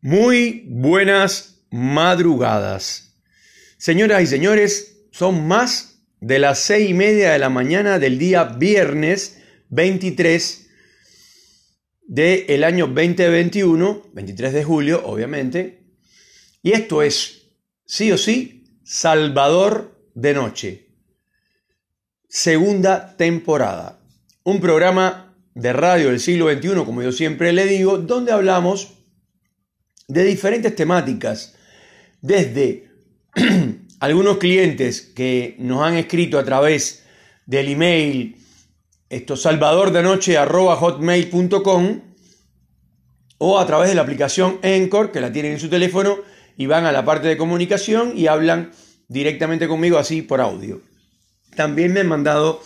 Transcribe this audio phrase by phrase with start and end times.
[0.00, 3.16] Muy buenas madrugadas.
[3.78, 8.44] Señoras y señores, son más de las seis y media de la mañana del día
[8.44, 10.68] viernes 23
[12.06, 15.82] del año 2021, 23 de julio, obviamente.
[16.62, 17.48] Y esto es,
[17.84, 20.86] sí o sí, Salvador de Noche.
[22.28, 23.98] Segunda temporada.
[24.44, 28.97] Un programa de radio del siglo XXI, como yo siempre le digo, donde hablamos
[30.08, 31.54] de diferentes temáticas,
[32.22, 32.88] desde
[34.00, 37.04] algunos clientes que nos han escrito a través
[37.46, 38.36] del email
[39.10, 39.36] esto
[40.76, 42.00] hotmail.com
[43.38, 46.18] o a través de la aplicación Encore que la tienen en su teléfono
[46.56, 48.72] y van a la parte de comunicación y hablan
[49.08, 50.80] directamente conmigo así por audio.
[51.54, 52.62] También me han mandado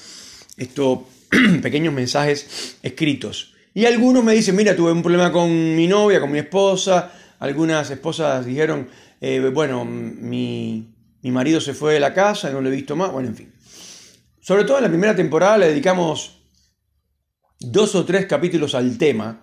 [0.56, 1.00] estos
[1.62, 3.54] pequeños mensajes escritos.
[3.74, 7.90] Y algunos me dicen, mira, tuve un problema con mi novia, con mi esposa, algunas
[7.90, 8.88] esposas dijeron,
[9.20, 10.94] eh, bueno, mi,
[11.24, 13.10] marido se fue de la casa no lo he visto más.
[13.10, 13.52] Bueno, en fin.
[14.40, 16.38] Sobre todo en la primera temporada le dedicamos
[17.58, 19.42] dos o tres capítulos al tema,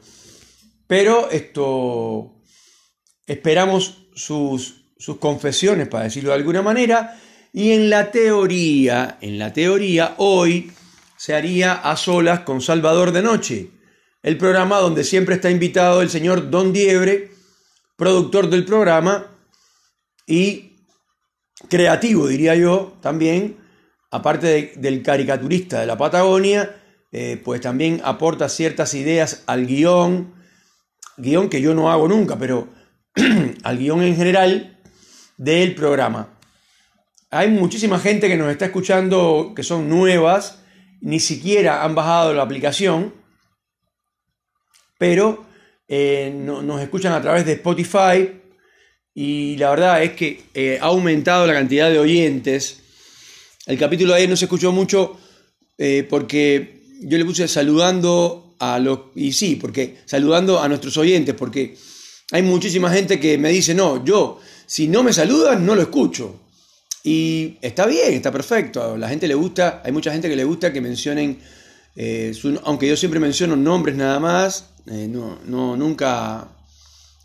[0.88, 2.36] pero esto
[3.28, 7.20] esperamos sus, sus confesiones, para decirlo de alguna manera,
[7.52, 10.72] y en la teoría, en la teoría, hoy
[11.18, 13.72] se haría a solas con Salvador de Noche,
[14.24, 17.39] el programa donde siempre está invitado el señor Don Diebre,
[18.00, 19.28] productor del programa
[20.26, 20.78] y
[21.68, 23.58] creativo, diría yo, también,
[24.10, 26.78] aparte del caricaturista de la Patagonia,
[27.12, 30.34] eh, pues también aporta ciertas ideas al guion,
[31.18, 32.70] guion que yo no hago nunca, pero
[33.64, 34.80] al guion en general
[35.36, 36.40] del programa.
[37.32, 40.64] Hay muchísima gente que nos está escuchando que son nuevas,
[41.02, 43.14] ni siquiera han bajado la aplicación,
[44.98, 45.49] pero
[45.92, 48.30] eh, nos escuchan a través de Spotify
[49.16, 52.80] y la verdad es que eh, ha aumentado la cantidad de oyentes.
[53.66, 55.20] El capítulo de ayer no se escuchó mucho
[55.78, 59.00] eh, porque yo le puse saludando a los...
[59.16, 61.76] Y sí, porque saludando a nuestros oyentes, porque
[62.32, 66.42] hay muchísima gente que me dice, no, yo, si no me saludan, no lo escucho.
[67.04, 68.94] Y está bien, está perfecto.
[68.94, 71.40] A la gente le gusta, hay mucha gente que le gusta que mencionen,
[72.64, 76.48] aunque yo siempre menciono nombres nada más, eh, no, no, nunca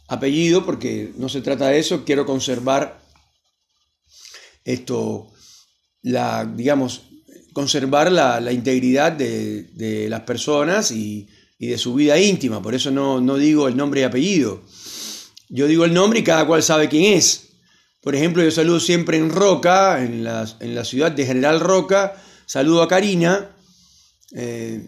[0.08, 3.00] apellido, porque no se trata de eso, quiero conservar
[4.64, 5.28] esto,
[6.02, 7.02] la, digamos,
[7.52, 13.68] conservar la, integridad de, las personas y, de su vida íntima, por eso no, digo
[13.68, 14.62] el nombre y apellido.
[15.48, 17.60] Yo digo el nombre y cada cual sabe quién es.
[18.02, 22.20] Por ejemplo, yo saludo siempre en Roca, en la, en la ciudad de General Roca,
[22.44, 23.53] saludo a Karina,
[24.34, 24.82] eh,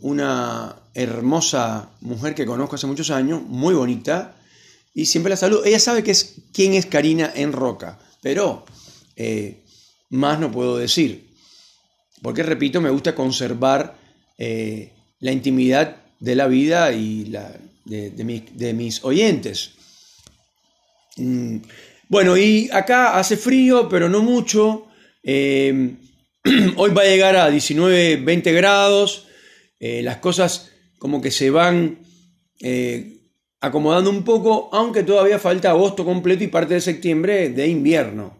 [0.00, 4.36] una hermosa mujer que conozco hace muchos años, muy bonita,
[4.94, 5.64] y siempre la saludo.
[5.64, 8.64] Ella sabe que es, quién es Karina en Roca, pero
[9.16, 9.62] eh,
[10.10, 11.28] más no puedo decir,
[12.22, 13.96] porque repito, me gusta conservar
[14.36, 17.52] eh, la intimidad de la vida y la,
[17.84, 19.70] de, mis, oyentes.
[21.16, 21.56] Mm,
[22.08, 24.86] bueno, y acá hace frío, pero no mucho.
[26.76, 29.26] hoy va a llegar a 19, 20 grados.
[29.80, 31.98] Eh, las cosas como que se van
[32.60, 33.20] eh,
[33.60, 38.38] acomodando un poco, aunque todavía falta agosto completo y parte de septiembre de invierno.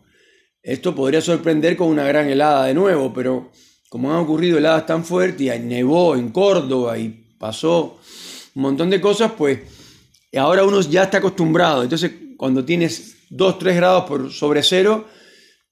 [0.62, 3.50] Esto podría sorprender con una gran helada de nuevo, pero
[3.88, 7.08] como han ocurrido heladas tan fuertes y nevó en Córdoba y
[7.38, 7.98] pasó
[8.54, 9.60] un montón de cosas, pues
[10.36, 11.82] ahora uno ya está acostumbrado.
[11.82, 15.06] Entonces, cuando tienes 2, 3 grados por sobre cero,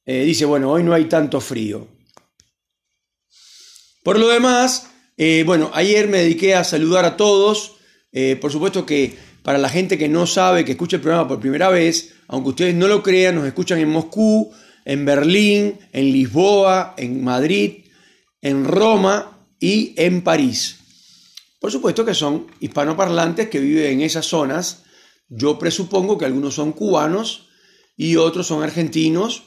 [0.04, 1.95] eh, dice, bueno, hoy no hay tanto frío.
[4.06, 4.86] Por lo demás,
[5.16, 7.72] eh, bueno, ayer me dediqué a saludar a todos.
[8.12, 11.40] Eh, por supuesto que para la gente que no sabe, que escucha el programa por
[11.40, 14.52] primera vez, aunque ustedes no lo crean, nos escuchan en Moscú,
[14.84, 17.86] en Berlín, en Lisboa, en Madrid,
[18.42, 20.76] en Roma y en París.
[21.58, 24.84] Por supuesto que son hispanoparlantes que viven en esas zonas.
[25.28, 27.48] Yo presupongo que algunos son cubanos
[27.96, 29.42] y otros son argentinos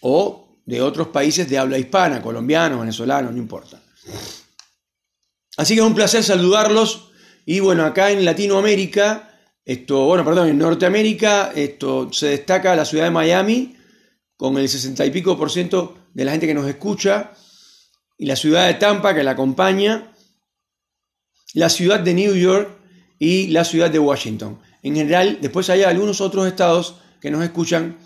[0.00, 3.82] o de otros países de habla hispana, colombianos, venezolanos, no importa.
[5.56, 7.10] Así que es un placer saludarlos.
[7.44, 13.04] Y bueno, acá en Latinoamérica, esto, bueno, perdón, en Norteamérica, esto se destaca la ciudad
[13.04, 13.76] de Miami,
[14.36, 17.32] con el 60 y pico por ciento de la gente que nos escucha,
[18.16, 20.12] y la ciudad de Tampa que la acompaña,
[21.54, 22.70] la ciudad de New York
[23.18, 24.60] y la ciudad de Washington.
[24.84, 27.98] En general, después hay algunos otros estados que nos escuchan,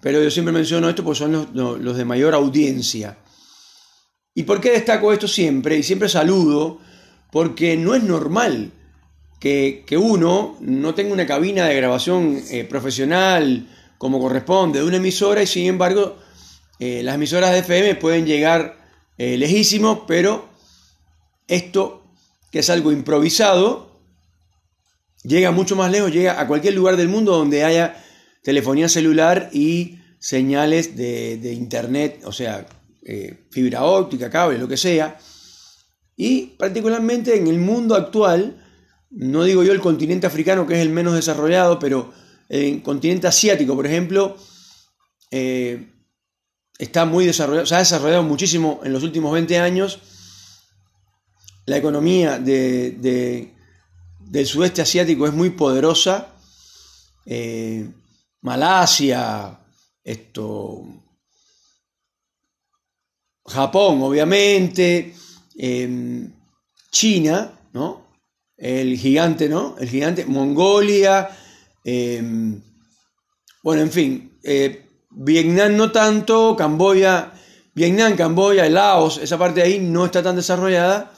[0.00, 3.18] pero yo siempre menciono esto porque son los de mayor audiencia.
[4.34, 5.76] ¿Y por qué destaco esto siempre?
[5.76, 6.78] Y siempre saludo,
[7.32, 8.72] porque no es normal
[9.40, 13.68] que, uno no tenga una cabina de grabación eh, profesional
[13.98, 16.16] como corresponde de una emisora y sin embargo
[16.78, 18.78] eh, las emisoras de FM pueden llegar
[19.16, 20.48] eh, lejísimos, pero
[21.48, 22.04] esto,
[22.52, 24.00] que es algo improvisado,
[25.24, 28.04] llega mucho más lejos, llega a cualquier lugar del mundo donde haya
[28.48, 32.66] telefonía celular y señales de, internet, o sea,
[33.02, 35.18] eh, fibra óptica, cable, lo que sea.
[36.16, 38.56] Y particularmente en el mundo actual,
[39.10, 42.10] no digo yo el continente africano que es el menos desarrollado, pero
[42.48, 44.34] el continente asiático, por ejemplo,
[45.30, 45.92] eh,
[46.78, 49.98] está muy desarrollado, se ha desarrollado muchísimo en los últimos 20 años.
[51.66, 53.52] La economía de,
[54.20, 56.28] del sudeste asiático es muy poderosa.
[57.26, 57.90] Eh,
[58.42, 59.58] Malasia,
[60.02, 60.84] esto,
[63.44, 65.14] Japón, obviamente,
[65.56, 66.32] em,
[66.90, 68.08] China, ¿no?
[68.56, 69.76] El gigante, ¿no?
[69.78, 71.28] El gigante, Mongolia,
[71.84, 72.60] em,
[73.62, 77.32] bueno, en fin, eh, Vietnam no tanto, Camboya,
[77.74, 81.12] Vietnam, Camboya, Laos, esa parte de ahí no está tan desarrollada,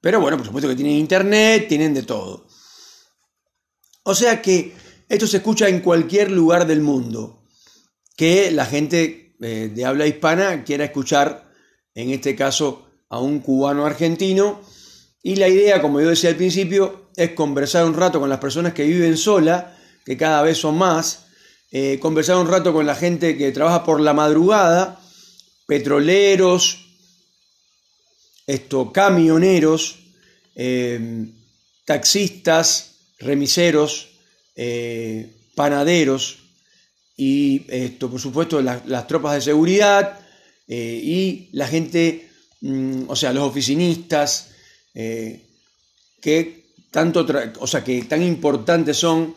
[0.00, 2.46] pero bueno, por supuesto que tienen internet, tienen de todo.
[4.04, 4.74] O sea que
[5.12, 7.42] esto se escucha en cualquier lugar del mundo
[8.16, 11.52] que la gente eh, de habla hispana quiera escuchar,
[11.94, 14.62] en este caso, a un cubano argentino.
[15.22, 18.72] Y la idea, como yo decía al principio, es conversar un rato con las personas
[18.72, 21.26] que viven sola, que cada vez son más,
[21.72, 24.98] eh, conversar un rato con la gente que trabaja por la madrugada,
[25.66, 26.86] petroleros,
[28.46, 29.98] esto, camioneros,
[30.54, 31.26] eh,
[31.84, 34.11] taxistas, remiseros,
[34.56, 36.38] eh, panaderos
[37.16, 40.18] y esto, por supuesto, las tropas de seguridad
[40.66, 42.30] y la gente,
[42.62, 44.50] mm, o sea, los oficinistas,
[44.94, 47.26] que tanto,
[47.58, 49.34] o sea, que tan importantes son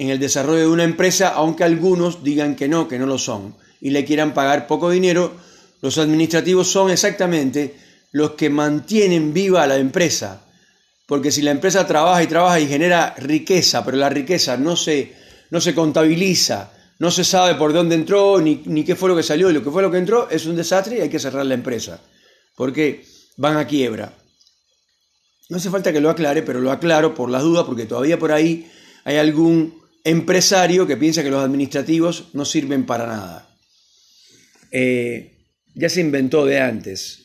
[0.00, 3.54] en el desarrollo de una empresa, aunque algunos digan que no, que no lo son,
[3.82, 5.34] y le quieran pagar poco dinero,
[5.82, 7.74] los administrativos son exactamente
[8.12, 10.42] los que mantienen viva la empresa.
[11.10, 15.12] Porque si la empresa trabaja y trabaja y genera riqueza, pero la riqueza no se,
[15.50, 16.70] no se contabiliza,
[17.00, 19.64] no se sabe por dónde entró, ni, ni qué fue lo que salió, y lo
[19.64, 22.00] que fue lo que entró, es un desastre y hay que cerrar la empresa.
[22.54, 23.04] Porque
[23.36, 24.14] van a quiebra.
[25.48, 28.30] No hace falta que lo aclare, pero lo aclaro por las dudas, porque todavía por
[28.30, 28.70] ahí
[29.02, 33.48] hay algún empresario que piensa que los administrativos no sirven para nada.
[34.70, 37.24] Eh, ya se inventó de antes.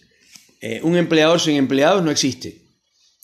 [0.60, 2.64] Eh, un empleador sin empleados no existe.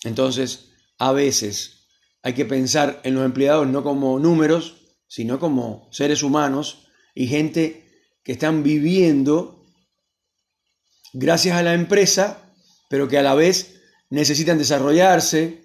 [0.03, 1.88] Entonces, a veces
[2.24, 4.77] hay que pensar en los empleados no como números,
[5.07, 7.86] sino como seres humanos y gente
[8.24, 9.63] que están viviendo
[11.13, 12.53] gracias a la empresa,
[12.89, 15.62] pero que a la vez necesitan desarrollarse,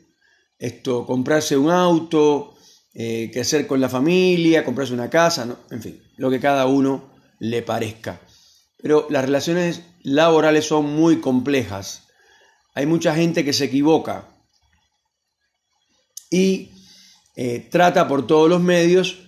[0.58, 2.56] esto, comprarse un auto,
[2.94, 7.62] eh, hacer con la familia, comprarse una casa, en fin, lo que cada uno le
[7.62, 8.20] parezca.
[8.78, 12.05] Pero las relaciones laborales son muy complejas.
[12.76, 14.28] Hay mucha gente que se equivoca
[16.30, 16.70] y
[17.34, 19.18] eh, trata por todos los medios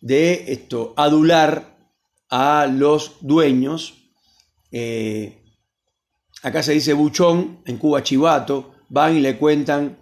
[0.00, 1.76] de esto, adular
[2.30, 3.94] a los dueños.
[4.70, 5.42] Eh,
[6.44, 9.98] acá se dice buchón, en Cuba chivato, van y le cuentan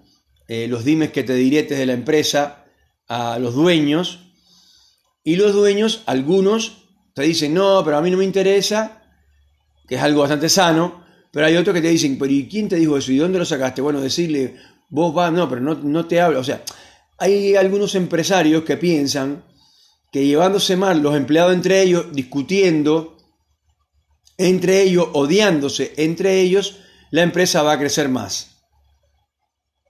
[0.49, 2.67] los dimes que te diretes de la empresa
[3.09, 4.27] a los dueños
[5.27, 9.03] y los dueños, algunos, te dicen, no, pero a mí no me interesa,
[9.89, 11.05] que es algo bastante sano,
[11.37, 13.13] pero hay otros que te dicen, pero ¿y quién te dijo eso?
[13.13, 13.83] ¿Y dónde lo sacaste?
[13.83, 14.57] Bueno, decirle,
[14.89, 16.41] vos vas, no, pero no, no te hablo.
[16.41, 16.65] O sea,
[17.19, 19.45] hay algunos empresarios que piensan
[20.11, 23.19] que llevándose mal los empleados entre ellos, discutiendo
[24.39, 26.79] entre ellos, odiándose entre ellos,
[27.11, 28.63] la empresa va a crecer más.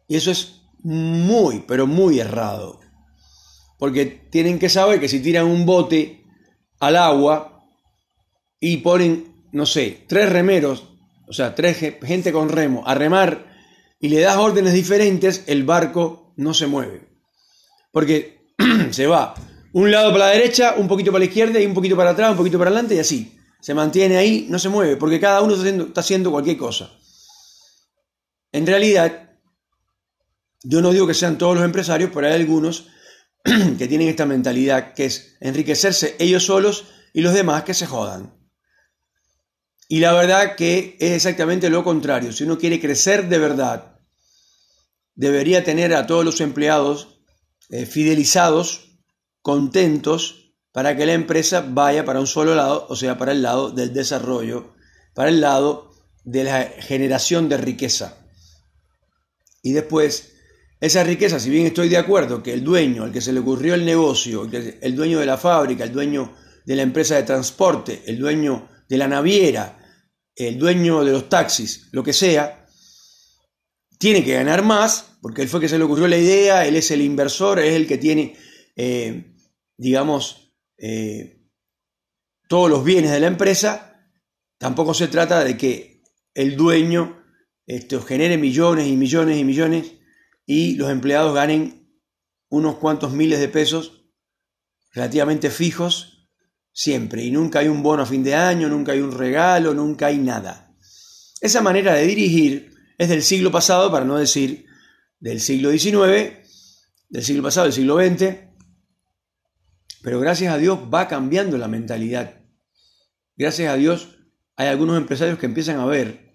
[0.08, 2.80] Y eso es muy, pero muy errado
[3.78, 6.24] porque tienen que saber que si tiran un bote
[6.80, 7.62] al agua
[8.58, 10.95] y ponen, no sé, tres remeros,
[11.28, 13.46] o sea, tres gente con remo, a remar
[14.00, 17.08] y le das órdenes diferentes, el barco no se mueve.
[17.92, 18.52] Porque
[18.90, 19.34] se va
[19.72, 22.30] un lado para la derecha, un poquito para la izquierda y un poquito para atrás,
[22.30, 23.38] un poquito para adelante y así.
[23.60, 26.90] Se mantiene ahí, no se mueve, porque cada uno está haciendo, está haciendo cualquier cosa.
[28.52, 29.38] En realidad,
[30.62, 32.86] yo no digo que sean todos los empresarios, pero hay algunos
[33.44, 38.34] que tienen esta mentalidad que es enriquecerse ellos solos y los demás que se jodan.
[39.88, 42.32] Y la verdad que es exactamente lo contrario.
[42.32, 44.00] Si uno quiere crecer de verdad,
[45.14, 47.20] debería tener a todos los empleados
[47.70, 48.98] eh, fidelizados,
[49.42, 53.70] contentos, para que la empresa vaya para un solo lado, o sea, para el lado
[53.70, 54.74] del desarrollo,
[55.14, 55.90] para el lado
[56.24, 58.18] de la generación de riqueza.
[59.62, 60.34] Y después
[60.78, 63.74] esa riqueza, si bien estoy de acuerdo que el dueño, al que se le ocurrió
[63.74, 66.34] el negocio, el dueño de la fábrica, el dueño
[66.66, 69.75] de la empresa de transporte, el dueño de la naviera,
[70.36, 72.66] el dueño de los taxis, lo que sea,
[73.98, 76.90] tiene que ganar más, porque él fue que se le ocurrió la idea, él es
[76.90, 78.36] el inversor, es el que tiene,
[78.76, 79.34] eh,
[79.76, 81.48] digamos, eh,
[82.48, 84.12] todos los bienes de la empresa,
[84.58, 86.02] tampoco se trata de que
[86.34, 87.16] el dueño
[87.66, 89.92] esto, genere millones y millones y millones
[90.46, 91.90] y los empleados ganen
[92.48, 94.08] unos cuantos miles de pesos
[94.92, 96.15] relativamente fijos
[96.76, 100.08] siempre y nunca hay un bono a fin de año, nunca hay un regalo, nunca
[100.08, 100.74] hay nada.
[101.40, 104.66] Esa manera de dirigir es del siglo pasado, para no decir
[105.18, 106.34] del siglo XIX,
[107.08, 108.36] del siglo pasado, del siglo XX,
[110.02, 112.42] pero gracias a Dios va cambiando la mentalidad.
[113.38, 114.18] Gracias a Dios
[114.56, 116.34] hay algunos empresarios que empiezan a ver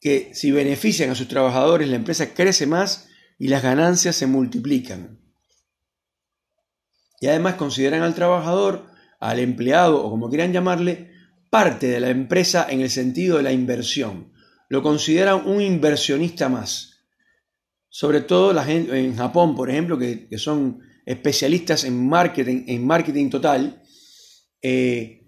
[0.00, 5.18] que si benefician a sus trabajadores, la empresa crece más y las ganancias se multiplican.
[7.20, 8.89] Y además consideran al trabajador,
[9.20, 11.10] al empleado o como quieran llamarle,
[11.50, 14.32] parte de la empresa en el sentido de la inversión.
[14.68, 17.04] Lo consideran un inversionista más.
[17.88, 23.30] Sobre todo la gente, en Japón, por ejemplo, que, son especialistas en marketing, en marketing
[23.30, 23.82] total,
[24.62, 25.20] eh,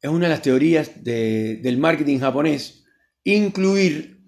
[0.00, 2.84] es una de las teorías del marketing japonés,
[3.24, 4.22] incluir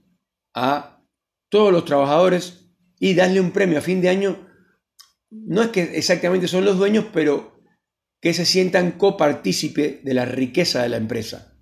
[0.54, 1.02] a
[1.48, 4.46] todos los trabajadores y darle un premio a fin de año,
[5.30, 7.49] no es que exactamente son los dueños, pero
[8.20, 11.56] que se sientan copartícipe de la riqueza de la empresa.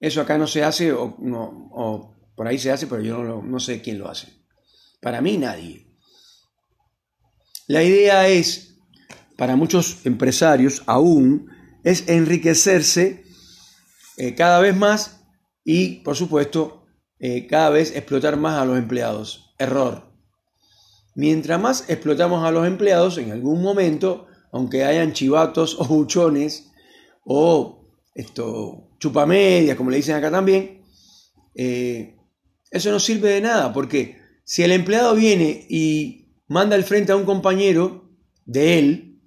[0.00, 3.60] Eso acá no se hace, o, no, por ahí se hace, pero yo no, no
[3.60, 4.28] sé quién lo hace.
[5.00, 5.86] Para mí nadie.
[7.68, 8.78] La idea es,
[9.36, 11.48] para muchos empresarios aún,
[11.84, 13.24] es enriquecerse
[14.16, 15.24] eh, cada vez más
[15.64, 16.86] y, por supuesto,
[17.18, 19.54] eh, cada vez explotar más a los empleados.
[19.58, 20.12] Error.
[21.14, 26.70] Mientras más explotamos a los empleados, en algún momento, aunque hayan chivatos o buchones
[27.24, 30.82] o esto, chupamedias, como le dicen acá también,
[31.54, 32.16] eh,
[32.70, 37.16] eso no sirve de nada, porque si el empleado viene y manda al frente a
[37.16, 38.10] un compañero
[38.44, 39.20] de él,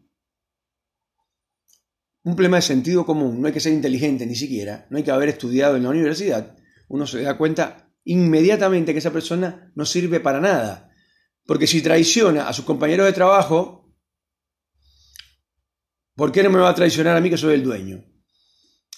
[2.23, 5.11] un problema de sentido común, no hay que ser inteligente ni siquiera, no hay que
[5.11, 6.55] haber estudiado en la universidad,
[6.87, 10.91] uno se da cuenta inmediatamente que esa persona no sirve para nada.
[11.45, 13.84] Porque si traiciona a sus compañeros de trabajo,
[16.15, 18.03] ¿por qué no me va a traicionar a mí que soy el dueño?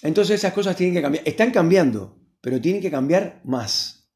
[0.02, 1.26] Entonces esas cosas tienen que cambiar.
[1.26, 4.10] Están cambiando, pero tienen que cambiar más.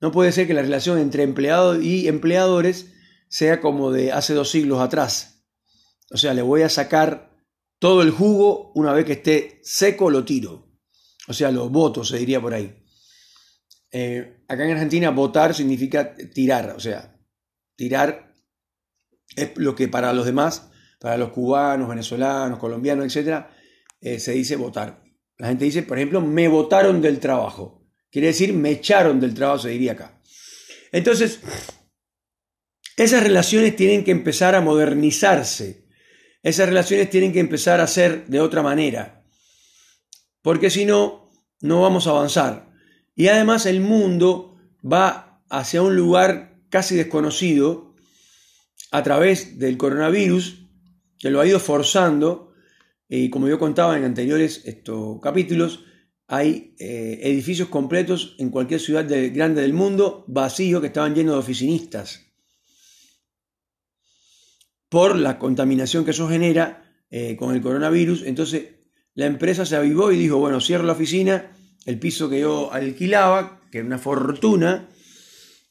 [0.00, 2.92] No puede ser que la relación entre empleados y empleadores
[3.28, 5.44] sea como de hace dos siglos atrás.
[6.10, 7.36] O sea, le voy a sacar
[7.78, 10.68] todo el jugo una vez que esté seco, lo tiro.
[11.26, 12.84] O sea, lo voto, se diría por ahí.
[13.90, 17.18] Eh, acá en Argentina, votar significa tirar, o sea,
[17.76, 18.34] tirar
[19.36, 20.67] es lo que para los demás,
[20.98, 23.46] para los cubanos, venezolanos, colombianos, etc.,
[24.00, 25.02] eh, se dice votar.
[25.36, 27.86] La gente dice, por ejemplo, me votaron del trabajo.
[28.10, 30.20] Quiere decir, me echaron del trabajo, se diría acá.
[30.92, 31.40] Entonces,
[32.96, 35.86] esas relaciones tienen que empezar a modernizarse.
[36.42, 39.24] Esas relaciones tienen que empezar a ser de otra manera.
[40.42, 42.72] Porque si no, no vamos a avanzar.
[43.14, 47.94] Y además el mundo va hacia un lugar casi desconocido
[48.90, 50.67] a través del coronavirus,
[51.18, 52.52] que lo ha ido forzando,
[53.08, 55.84] y como yo contaba en anteriores estos capítulos,
[56.26, 61.40] hay eh, edificios completos en cualquier ciudad grande del mundo vacíos que estaban llenos de
[61.40, 62.26] oficinistas
[64.90, 68.22] por la contaminación que eso genera eh, con el coronavirus.
[68.24, 68.74] Entonces
[69.14, 71.50] la empresa se avivó y dijo, bueno, cierro la oficina,
[71.86, 74.88] el piso que yo alquilaba, que era una fortuna,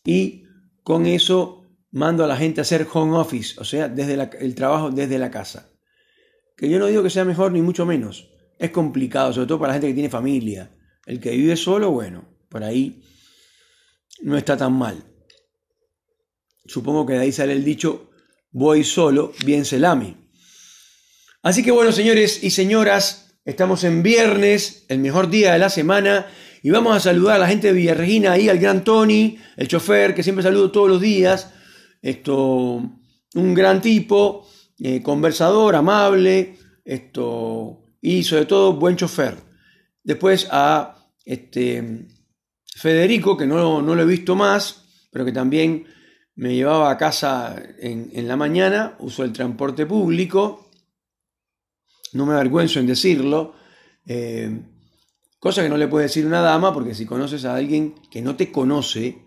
[0.03, 0.43] y
[0.83, 4.91] con eso mando a la gente a hacer home office, o sea, desde el trabajo
[4.91, 5.71] desde la casa.
[6.55, 8.29] Que yo no digo que sea mejor ni mucho menos.
[8.57, 10.75] Es complicado, sobre todo para la gente que tiene familia.
[11.05, 13.03] El que vive solo, bueno, por ahí
[14.21, 15.03] no está tan mal.
[16.65, 18.09] Supongo que de ahí sale el dicho,
[18.51, 20.17] voy solo, bien se lame.
[21.43, 26.27] Así que bueno, señores y señoras, estamos en viernes, el mejor día de la semana.
[26.63, 30.13] Y vamos a saludar a la gente de Villarregina, ahí al gran Tony, el chofer,
[30.15, 31.53] que siempre saludo todos los días.
[32.07, 32.81] Esto,
[33.35, 34.47] un gran tipo,
[34.79, 39.35] eh, conversador, amable, esto, y sobre todo buen chofer.
[40.03, 40.95] Después a
[41.25, 42.07] este,
[42.75, 45.85] Federico, que no, no lo he visto más, pero que también
[46.35, 50.69] me llevaba a casa en, la mañana, uso el transporte público,
[52.13, 53.55] no me avergüenzo en decirlo.
[54.05, 54.61] Eh,
[55.39, 58.35] Cosa que no le puede decir una dama, porque si conoces a alguien que no
[58.35, 59.19] te conoce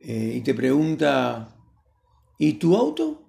[0.00, 1.55] eh, y te pregunta
[2.38, 3.22] ¿y tu auto?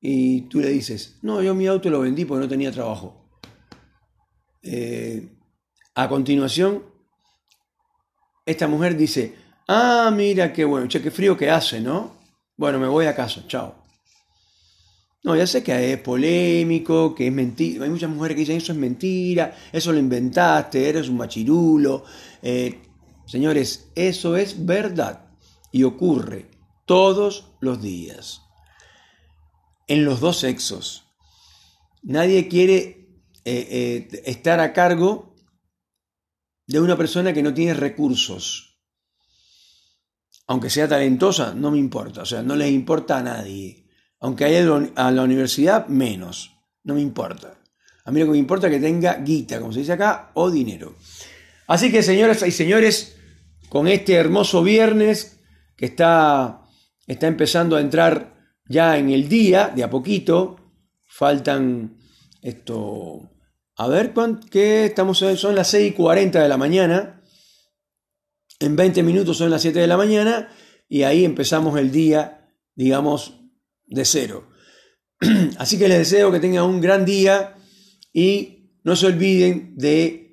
[0.00, 3.28] Y tú le dices, no, yo mi auto lo vendí porque no tenía trabajo.
[4.62, 5.28] Eh,
[5.94, 6.84] a continuación,
[8.44, 9.34] esta mujer dice,
[9.68, 12.16] ah, mira qué bueno, che, qué frío que hace, ¿no?
[12.56, 13.74] Bueno, me voy a casa, chao.
[15.24, 17.84] No, ya sé que es polémico, que es mentira.
[17.84, 22.04] Hay muchas mujeres que dicen eso es mentira, eso lo inventaste, eres un machirulo.
[22.42, 22.80] Eh,
[23.26, 25.30] señores, eso es verdad
[25.72, 26.55] y ocurre
[26.86, 28.42] todos los días
[29.88, 31.04] en los dos sexos.
[32.02, 33.08] Nadie quiere
[33.44, 35.34] eh, eh, estar a cargo
[36.66, 38.80] de una persona que no tiene recursos.
[40.48, 43.88] Aunque sea talentosa, no me importa, o sea, no les importa a nadie.
[44.20, 44.64] Aunque haya
[44.94, 46.52] a la universidad, menos.
[46.84, 47.60] No me importa.
[48.04, 50.50] A mí lo que me importa es que tenga guita, como se dice acá, o
[50.50, 50.94] dinero.
[51.66, 53.16] Así que, señoras y señores,
[53.68, 55.40] con este hermoso viernes
[55.76, 56.65] que está,
[57.06, 58.34] está empezando a entrar
[58.68, 60.56] ya en el día, de a poquito,
[61.04, 61.98] faltan
[62.42, 63.30] esto.
[63.76, 64.12] A ver,
[64.50, 65.18] ¿qué estamos?
[65.18, 67.22] Son las 6 y 40 de la mañana.
[68.58, 70.48] En 20 minutos son las 7 de la mañana
[70.88, 73.40] y ahí empezamos el día, digamos,
[73.86, 74.48] de cero.
[75.58, 77.54] Así que les deseo que tengan un gran día
[78.12, 80.30] y no se olviden de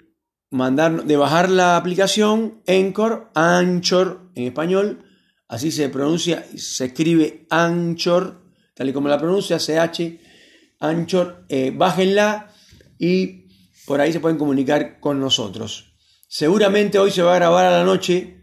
[0.50, 5.06] mandar, de bajar la aplicación Anchor, Anchor en español,
[5.54, 8.42] así se pronuncia, se escribe Anchor,
[8.74, 10.20] tal y como la pronuncia, CH,
[10.80, 12.52] Anchor, eh, bájenla
[12.98, 13.46] y
[13.86, 15.94] por ahí se pueden comunicar con nosotros.
[16.28, 18.42] Seguramente hoy se va a grabar a la noche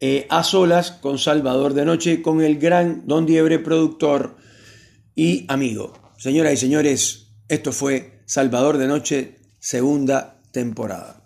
[0.00, 4.36] eh, a solas con Salvador de Noche, con el gran Don Diebre, productor
[5.14, 5.92] y amigo.
[6.18, 11.21] Señoras y señores, esto fue Salvador de Noche, segunda temporada.